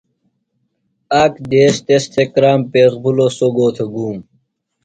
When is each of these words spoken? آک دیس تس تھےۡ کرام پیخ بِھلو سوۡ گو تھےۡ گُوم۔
آک 1.21 1.33
دیس 1.49 1.75
تس 1.85 2.03
تھےۡ 2.11 2.29
کرام 2.33 2.59
پیخ 2.71 2.91
بِھلو 3.01 3.27
سوۡ 3.37 3.51
گو 3.55 3.67
تھےۡ 3.75 3.89
گُوم۔ 3.93 4.17